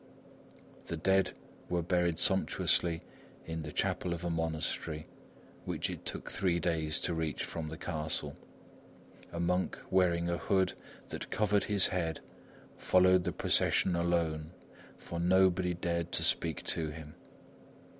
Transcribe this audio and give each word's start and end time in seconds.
The 0.87 0.97
dead 0.97 1.33
were 1.69 1.83
buried 1.83 2.17
sumptuously 2.17 3.03
in 3.45 3.61
the 3.61 3.71
chapel 3.71 4.13
of 4.13 4.25
a 4.25 4.31
monastery 4.31 5.05
which 5.63 5.91
it 5.91 6.05
took 6.07 6.31
three 6.31 6.59
days 6.59 6.97
to 7.01 7.13
reach 7.13 7.43
from 7.45 7.67
the 7.69 7.77
castle. 7.77 8.35
A 9.31 9.39
monk 9.39 9.77
wearing 9.91 10.27
a 10.27 10.37
hood 10.39 10.73
that 11.09 11.29
covered 11.29 11.65
his 11.65 11.85
head 11.89 12.19
followed 12.77 13.25
the 13.25 13.31
procession 13.31 13.95
alone, 13.95 14.53
for 14.97 15.19
nobody 15.19 15.75
dared 15.75 16.11
to 16.13 16.23
speak 16.23 16.63
to 16.63 16.89
him. 16.89 17.13